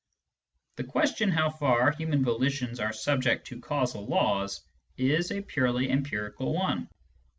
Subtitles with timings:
[0.77, 4.61] The question how far human volitions are subject to causal laws
[4.97, 6.89] is a purely empirical one.